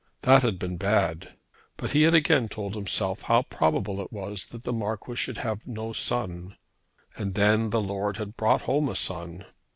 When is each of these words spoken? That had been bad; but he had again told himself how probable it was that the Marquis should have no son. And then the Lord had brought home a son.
That 0.21 0.41
had 0.41 0.57
been 0.57 0.77
bad; 0.77 1.37
but 1.77 1.91
he 1.91 2.01
had 2.01 2.15
again 2.15 2.49
told 2.49 2.73
himself 2.73 3.21
how 3.21 3.43
probable 3.43 4.01
it 4.01 4.11
was 4.11 4.47
that 4.47 4.63
the 4.63 4.73
Marquis 4.73 5.13
should 5.15 5.37
have 5.37 5.67
no 5.67 5.93
son. 5.93 6.57
And 7.17 7.35
then 7.35 7.69
the 7.69 7.81
Lord 7.81 8.17
had 8.17 8.35
brought 8.35 8.63
home 8.63 8.89
a 8.89 8.95
son. 8.95 9.45